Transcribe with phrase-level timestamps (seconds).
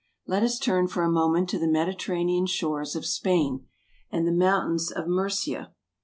[0.25, 3.67] Let us turn for a moment to the Mediterranean shores of Spain,
[4.09, 5.75] and the mountains of Murcia.